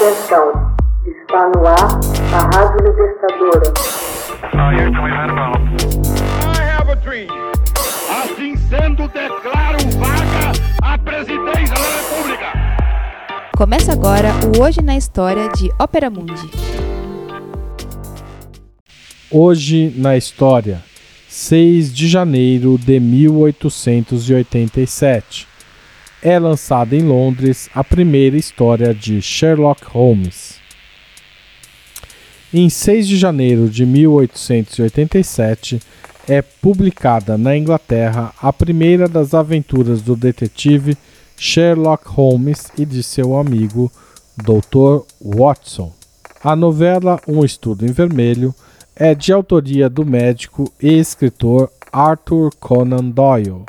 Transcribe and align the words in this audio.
Atenção, 0.00 0.48
está 1.04 1.52
no 1.54 1.60
ar 1.66 2.00
a 2.32 2.40
Rádio 2.56 2.80
Libertadora. 2.86 3.68
Assim 8.08 8.56
sendo, 8.56 9.06
declaro 9.08 9.76
vaga 9.98 10.52
a 10.82 10.96
presidência 10.96 11.74
da 11.74 11.84
República. 11.98 12.46
Começa 13.54 13.92
agora 13.92 14.30
o 14.56 14.62
Hoje 14.62 14.80
na 14.80 14.96
História 14.96 15.50
de 15.50 15.70
Ópera 15.78 16.08
Mundi. 16.08 16.50
Hoje 19.30 19.92
na 19.98 20.16
História, 20.16 20.82
6 21.28 21.94
de 21.94 22.08
janeiro 22.08 22.78
de 22.78 22.98
1887 22.98 25.49
é 26.22 26.38
lançada 26.38 26.94
em 26.94 27.02
Londres 27.02 27.68
a 27.74 27.82
primeira 27.82 28.36
história 28.36 28.94
de 28.94 29.22
Sherlock 29.22 29.84
Holmes. 29.86 30.60
Em 32.52 32.68
6 32.68 33.06
de 33.06 33.16
janeiro 33.16 33.68
de 33.68 33.86
1887 33.86 35.80
é 36.28 36.42
publicada 36.42 37.38
na 37.38 37.56
Inglaterra 37.56 38.32
a 38.40 38.52
primeira 38.52 39.08
das 39.08 39.34
aventuras 39.34 40.02
do 40.02 40.16
detetive 40.16 40.96
Sherlock 41.36 42.08
Holmes 42.08 42.70
e 42.76 42.84
de 42.84 43.02
seu 43.02 43.36
amigo 43.36 43.90
Dr. 44.36 45.04
Watson. 45.20 45.92
A 46.42 46.54
novela 46.54 47.20
Um 47.26 47.44
Estudo 47.44 47.86
em 47.86 47.92
Vermelho 47.92 48.54
é 48.94 49.14
de 49.14 49.32
autoria 49.32 49.88
do 49.88 50.04
médico 50.04 50.70
e 50.82 50.98
escritor 50.98 51.70
Arthur 51.92 52.50
Conan 52.58 53.10
Doyle. 53.10 53.64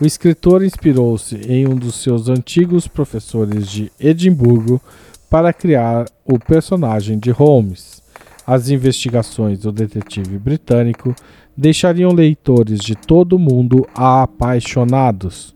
O 0.00 0.06
escritor 0.06 0.64
inspirou-se 0.64 1.36
em 1.46 1.68
um 1.68 1.76
dos 1.76 1.96
seus 1.96 2.30
antigos 2.30 2.88
professores 2.88 3.68
de 3.68 3.92
Edimburgo 4.00 4.80
para 5.28 5.52
criar 5.52 6.06
o 6.24 6.38
personagem 6.38 7.18
de 7.18 7.30
Holmes. 7.30 8.02
As 8.46 8.70
investigações 8.70 9.58
do 9.58 9.70
detetive 9.70 10.38
britânico 10.38 11.14
deixariam 11.54 12.12
leitores 12.12 12.80
de 12.80 12.94
todo 12.94 13.34
o 13.34 13.38
mundo 13.38 13.86
apaixonados. 13.94 15.54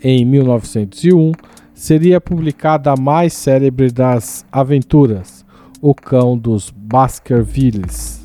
Em 0.00 0.24
1901, 0.24 1.32
seria 1.74 2.20
publicada 2.20 2.92
a 2.92 2.96
mais 2.96 3.32
célebre 3.32 3.90
das 3.90 4.46
aventuras, 4.52 5.44
O 5.82 5.96
Cão 5.96 6.38
dos 6.38 6.70
Baskervilles. 6.70 8.24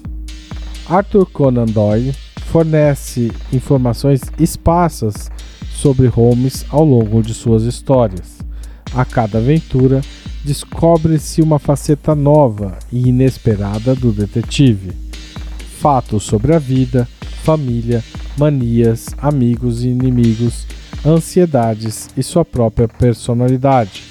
Arthur 0.87 1.25
Conan 1.25 1.65
Doyle 1.65 2.13
fornece 2.51 3.31
informações 3.51 4.21
esparsas 4.37 5.31
sobre 5.75 6.07
Holmes 6.07 6.65
ao 6.69 6.83
longo 6.83 7.21
de 7.21 7.33
suas 7.33 7.63
histórias. 7.63 8.39
A 8.93 9.03
cada 9.03 9.39
aventura, 9.39 10.01
descobre-se 10.43 11.41
uma 11.41 11.59
faceta 11.59 12.15
nova 12.15 12.77
e 12.91 13.09
inesperada 13.09 13.93
do 13.93 14.11
detetive. 14.11 14.91
Fatos 15.79 16.23
sobre 16.23 16.53
a 16.53 16.59
vida, 16.59 17.07
família, 17.43 18.03
manias, 18.37 19.07
amigos 19.17 19.83
e 19.83 19.89
inimigos, 19.89 20.65
ansiedades 21.05 22.09
e 22.15 22.23
sua 22.23 22.45
própria 22.45 22.87
personalidade. 22.87 24.03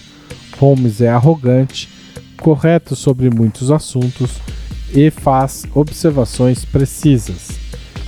Holmes 0.59 1.01
é 1.01 1.09
arrogante, 1.09 1.89
correto 2.41 2.95
sobre 2.95 3.31
muitos 3.31 3.71
assuntos 3.71 4.33
e 4.93 5.11
faz 5.11 5.65
observações 5.75 6.65
precisas. 6.65 7.59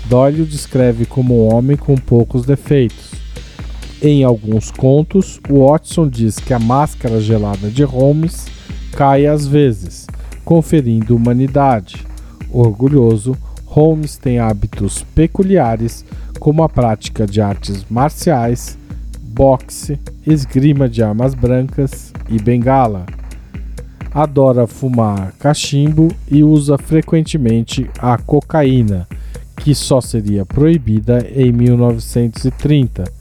Doyle 0.05 0.43
o 0.43 0.47
descreve 0.47 1.05
como 1.07 1.35
um 1.35 1.55
homem 1.55 1.77
com 1.77 1.97
poucos 1.97 2.45
defeitos 2.45 3.16
em 4.03 4.25
alguns 4.25 4.71
contos, 4.71 5.41
Watson 5.49 6.09
diz 6.09 6.37
que 6.37 6.53
a 6.53 6.59
máscara 6.59 7.21
gelada 7.21 7.71
de 7.71 7.83
Holmes 7.83 8.47
cai 8.93 9.27
às 9.27 9.47
vezes, 9.47 10.07
conferindo 10.45 11.17
humanidade. 11.17 12.07
Orgulhoso, 12.53 13.37
Holmes 13.65 14.17
tem 14.19 14.39
hábitos 14.39 15.03
peculiares, 15.15 16.05
como 16.39 16.63
a 16.63 16.69
prática 16.69 17.27
de 17.27 17.41
artes 17.41 17.87
marciais, 17.89 18.79
boxe, 19.19 19.99
esgrima 20.27 20.89
de 20.89 21.03
armas 21.03 21.35
brancas 21.35 22.13
e 22.29 22.39
bengala. 22.39 23.07
Adora 24.13 24.67
fumar 24.67 25.33
cachimbo 25.39 26.09
e 26.31 26.43
usa 26.43 26.77
frequentemente 26.79 27.89
a 27.99 28.17
cocaína, 28.19 29.09
que 29.57 29.75
só 29.75 30.01
seria 30.01 30.45
proibida 30.45 31.27
em 31.35 31.51
1930 31.51 33.16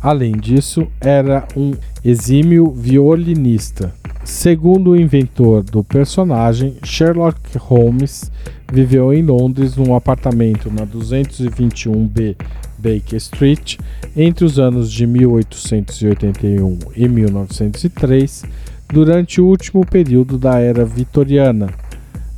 Além 0.00 0.32
disso, 0.32 0.86
era 1.00 1.46
um 1.56 1.72
exímio 2.04 2.70
violinista. 2.70 3.92
Segundo 4.24 4.90
o 4.90 4.96
inventor 4.96 5.62
do 5.62 5.82
personagem, 5.82 6.76
Sherlock 6.84 7.56
Holmes 7.58 8.30
viveu 8.72 9.12
em 9.12 9.22
Londres 9.22 9.76
num 9.76 9.94
apartamento 9.94 10.70
na 10.70 10.86
221B 10.86 12.36
Baker 12.78 13.16
Street 13.16 13.78
entre 14.16 14.44
os 14.44 14.58
anos 14.58 14.92
de 14.92 15.06
1881 15.06 16.78
e 16.94 17.08
1903, 17.08 18.44
durante 18.88 19.40
o 19.40 19.46
último 19.46 19.84
período 19.84 20.38
da 20.38 20.58
era 20.58 20.84
vitoriana. 20.84 21.68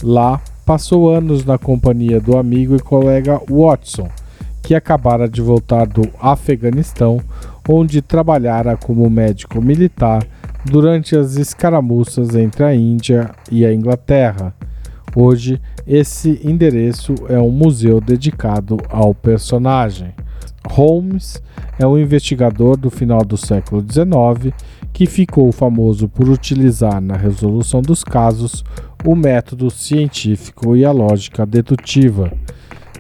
Lá, 0.03 0.41
passou 0.65 1.11
anos 1.11 1.45
na 1.45 1.59
companhia 1.59 2.21
do 2.21 2.39
amigo 2.39 2.77
e 2.77 2.81
colega 2.81 3.41
Watson, 3.51 4.09
que 4.63 4.75
acabara 4.75 5.29
de 5.29 5.43
voltar 5.43 5.87
do 5.87 6.09
Afeganistão, 6.21 7.21
onde 7.69 8.03
trabalhara 8.03 8.77
como 8.77 9.09
médico 9.09 9.61
militar 9.61 10.27
durante 10.65 11.17
as 11.17 11.37
escaramuças 11.37 12.35
entre 12.35 12.65
a 12.65 12.75
Índia 12.75 13.31
e 13.51 13.65
a 13.65 13.73
Inglaterra. 13.73 14.55
Hoje, 15.15 15.61
esse 15.87 16.41
endereço 16.45 17.15
é 17.29 17.39
um 17.39 17.51
museu 17.51 18.01
dedicado 18.01 18.79
ao 18.89 19.15
personagem. 19.15 20.15
Holmes 20.69 21.43
é 21.79 21.87
um 21.87 21.99
investigador 21.99 22.77
do 22.77 22.91
final 22.91 23.25
do 23.25 23.37
século 23.37 23.81
XIX 23.83 24.55
que 24.93 25.07
ficou 25.07 25.51
famoso 25.51 26.09
por 26.09 26.29
utilizar 26.29 27.01
na 27.01 27.17
resolução 27.17 27.81
dos 27.81 28.05
casos 28.05 28.65
o 29.05 29.17
método 29.17 29.71
científico 29.71 30.77
e 30.77 30.85
a 30.85 30.93
lógica 30.93 31.47
dedutiva. 31.47 32.33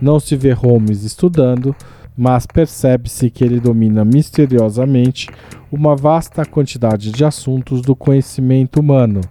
Não 0.00 0.18
se 0.18 0.34
vê 0.34 0.52
Holmes 0.52 1.04
estudando, 1.04 1.76
mas 2.20 2.44
percebe-se 2.44 3.30
que 3.30 3.42
ele 3.42 3.58
domina 3.58 4.04
misteriosamente 4.04 5.26
uma 5.72 5.96
vasta 5.96 6.44
quantidade 6.44 7.10
de 7.10 7.24
assuntos 7.24 7.80
do 7.80 7.96
conhecimento 7.96 8.78
humano, 8.78 9.22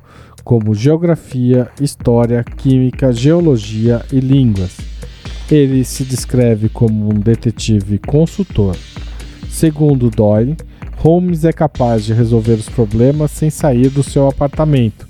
como 0.43 0.73
geografia, 0.73 1.69
história, 1.79 2.43
química, 2.43 3.13
geologia 3.13 4.03
e 4.11 4.19
línguas. 4.19 4.75
Ele 5.51 5.85
se 5.85 6.03
descreve 6.03 6.67
como 6.67 7.13
um 7.13 7.19
detetive 7.19 7.99
consultor. 7.99 8.75
Segundo 9.47 10.09
Doyle, 10.09 10.57
Holmes 10.97 11.45
é 11.45 11.53
capaz 11.53 12.03
de 12.03 12.11
resolver 12.11 12.53
os 12.53 12.69
problemas 12.69 13.29
sem 13.29 13.51
sair 13.51 13.89
do 13.89 14.01
seu 14.01 14.27
apartamento, 14.27 15.07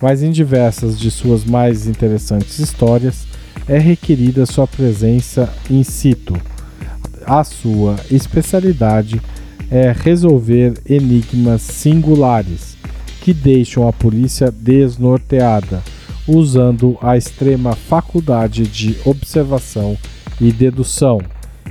mas 0.00 0.22
em 0.22 0.30
diversas 0.30 0.98
de 0.98 1.10
suas 1.10 1.44
mais 1.44 1.86
interessantes 1.86 2.58
histórias 2.58 3.26
é 3.68 3.76
requerida 3.76 4.46
sua 4.46 4.66
presença 4.66 5.52
in 5.70 5.82
situ 5.82 6.32
a 7.28 7.44
sua 7.44 7.96
especialidade 8.10 9.20
é 9.70 9.92
resolver 9.92 10.72
enigmas 10.88 11.60
singulares 11.60 12.78
que 13.20 13.34
deixam 13.34 13.86
a 13.86 13.92
polícia 13.92 14.50
desnorteada, 14.50 15.82
usando 16.26 16.96
a 17.02 17.18
extrema 17.18 17.74
faculdade 17.74 18.66
de 18.66 18.96
observação 19.04 19.98
e 20.40 20.50
dedução. 20.50 21.20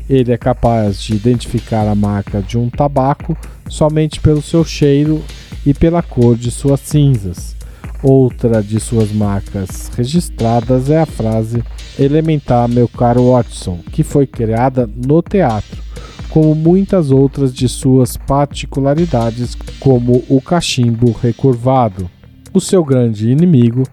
Ele 0.07 0.31
é 0.31 0.37
capaz 0.37 1.01
de 1.01 1.15
identificar 1.15 1.87
a 1.87 1.95
marca 1.95 2.39
de 2.39 2.55
um 2.55 2.69
tabaco 2.69 3.35
somente 3.67 4.19
pelo 4.19 4.43
seu 4.43 4.63
cheiro 4.63 5.23
e 5.65 5.73
pela 5.73 6.03
cor 6.03 6.37
de 6.37 6.51
suas 6.51 6.81
cinzas. 6.81 7.55
Outra 8.03 8.61
de 8.61 8.79
suas 8.79 9.11
marcas 9.11 9.89
registradas 9.97 10.91
é 10.91 11.01
a 11.01 11.05
frase 11.07 11.63
elementar, 11.99 12.67
meu 12.69 12.87
caro 12.87 13.31
Watson, 13.31 13.79
que 13.91 14.03
foi 14.03 14.27
criada 14.27 14.89
no 14.95 15.21
teatro, 15.21 15.81
como 16.29 16.53
muitas 16.53 17.11
outras 17.11 17.53
de 17.53 17.67
suas 17.67 18.15
particularidades, 18.17 19.55
como 19.79 20.23
o 20.29 20.41
cachimbo 20.41 21.11
recurvado. 21.11 22.09
O 22.53 22.61
seu 22.61 22.83
grande 22.83 23.29
inimigo, 23.29 23.83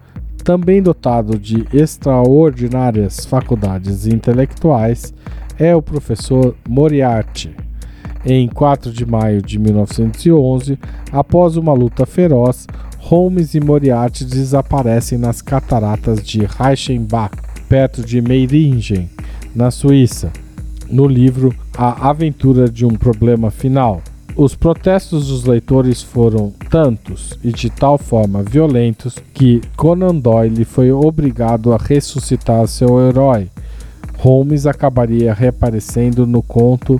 também 0.43 0.81
dotado 0.81 1.39
de 1.39 1.65
extraordinárias 1.73 3.25
faculdades 3.25 4.05
intelectuais, 4.05 5.13
é 5.57 5.75
o 5.75 5.81
professor 5.81 6.55
Moriarty. 6.67 7.55
Em 8.25 8.47
4 8.47 8.91
de 8.91 9.05
maio 9.05 9.41
de 9.41 9.59
1911, 9.59 10.79
após 11.11 11.57
uma 11.57 11.73
luta 11.73 12.05
feroz, 12.05 12.67
Holmes 12.99 13.53
e 13.53 13.59
Moriarty 13.59 14.25
desaparecem 14.25 15.17
nas 15.17 15.41
cataratas 15.41 16.23
de 16.23 16.43
Reichenbach 16.43 17.35
perto 17.67 18.03
de 18.03 18.21
Meiringen, 18.21 19.09
na 19.55 19.71
Suíça, 19.71 20.31
no 20.89 21.07
livro 21.07 21.53
A 21.75 22.09
Aventura 22.09 22.69
de 22.69 22.85
um 22.85 22.95
Problema 22.95 23.49
Final. 23.49 24.01
Os 24.35 24.53
protestos 24.53 25.27
dos 25.27 25.45
leitores 25.45 26.03
foram 26.03 26.53
tantos 26.69 27.39
e 27.43 27.51
de 27.51 27.69
tal 27.69 27.97
forma 27.97 28.43
violentos 28.43 29.15
que 29.33 29.61
Conan 29.77 30.15
Doyle 30.15 30.65
foi 30.65 30.91
obrigado 30.91 31.73
a 31.73 31.77
ressuscitar 31.77 32.67
seu 32.67 32.99
herói. 32.99 33.49
Holmes 34.17 34.65
acabaria 34.65 35.33
reaparecendo 35.33 36.27
no 36.27 36.41
conto 36.41 36.99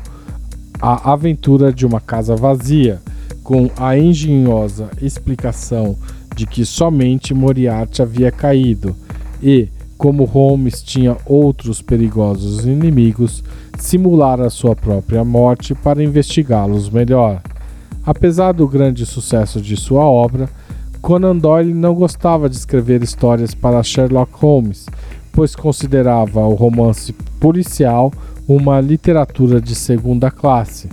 A 0.81 1.11
Aventura 1.11 1.73
de 1.73 1.85
uma 1.85 1.99
Casa 1.99 2.35
Vazia, 2.35 3.01
com 3.43 3.69
a 3.77 3.97
engenhosa 3.97 4.89
explicação 5.01 5.97
de 6.35 6.45
que 6.45 6.65
somente 6.65 7.33
Moriarty 7.33 8.01
havia 8.01 8.31
caído 8.31 8.95
e, 9.41 9.69
como 9.97 10.25
Holmes 10.25 10.81
tinha 10.81 11.17
outros 11.25 11.81
perigosos 11.81 12.65
inimigos, 12.65 13.43
simulara 13.77 14.49
sua 14.49 14.75
própria 14.75 15.23
morte 15.23 15.73
para 15.73 16.03
investigá-los 16.03 16.89
melhor. 16.89 17.41
Apesar 18.05 18.51
do 18.51 18.67
grande 18.67 19.05
sucesso 19.05 19.59
de 19.61 19.75
sua 19.75 20.03
obra, 20.03 20.49
Conan 21.01 21.37
Doyle 21.37 21.73
não 21.73 21.93
gostava 21.93 22.49
de 22.49 22.55
escrever 22.55 23.01
histórias 23.01 23.53
para 23.53 23.81
Sherlock 23.83 24.31
Holmes, 24.33 24.85
pois 25.31 25.55
considerava 25.55 26.41
o 26.41 26.53
romance 26.53 27.13
policial 27.39 28.11
uma 28.47 28.79
literatura 28.79 29.59
de 29.59 29.75
segunda 29.75 30.29
classe. 30.29 30.89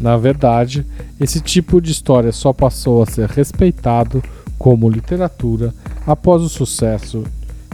Na 0.00 0.16
verdade, 0.16 0.86
esse 1.20 1.40
tipo 1.40 1.80
de 1.80 1.90
história 1.92 2.32
só 2.32 2.52
passou 2.52 3.02
a 3.02 3.06
ser 3.06 3.28
respeitado 3.28 4.22
como 4.58 4.90
literatura 4.90 5.72
após 6.06 6.42
o 6.42 6.48
sucesso 6.48 7.24